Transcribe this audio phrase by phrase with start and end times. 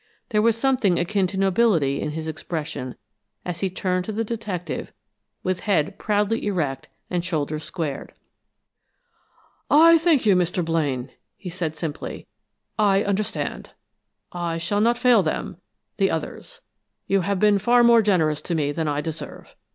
[0.29, 2.95] There was something akin to nobility in his expression
[3.45, 4.91] as he turned to the detective
[5.43, 8.11] with head proudly erect and shoulders squared.
[9.69, 10.65] "I thank you, Mr.
[10.65, 12.25] Blaine," he said, simply.
[12.79, 13.73] "I understand.
[14.31, 15.57] I shall not fail them
[15.97, 16.61] the others!
[17.05, 19.55] You have been far more generous to me than I deserve.